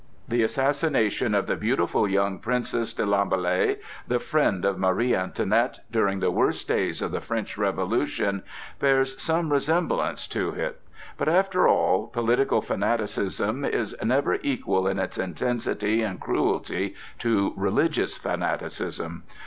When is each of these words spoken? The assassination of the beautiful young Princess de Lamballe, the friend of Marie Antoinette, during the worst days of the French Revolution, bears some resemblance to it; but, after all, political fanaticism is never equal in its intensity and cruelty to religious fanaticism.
The 0.27 0.41
assassination 0.41 1.35
of 1.35 1.45
the 1.45 1.55
beautiful 1.55 2.07
young 2.07 2.39
Princess 2.39 2.91
de 2.91 3.05
Lamballe, 3.05 3.77
the 4.07 4.17
friend 4.17 4.65
of 4.65 4.79
Marie 4.79 5.13
Antoinette, 5.13 5.81
during 5.91 6.19
the 6.21 6.31
worst 6.31 6.67
days 6.67 7.03
of 7.03 7.11
the 7.11 7.21
French 7.21 7.55
Revolution, 7.55 8.41
bears 8.79 9.21
some 9.21 9.51
resemblance 9.53 10.27
to 10.29 10.49
it; 10.55 10.81
but, 11.19 11.29
after 11.29 11.67
all, 11.67 12.07
political 12.07 12.63
fanaticism 12.63 13.63
is 13.63 13.95
never 14.03 14.39
equal 14.41 14.87
in 14.87 14.97
its 14.97 15.19
intensity 15.19 16.01
and 16.01 16.19
cruelty 16.19 16.95
to 17.19 17.53
religious 17.55 18.17
fanaticism. 18.17 19.21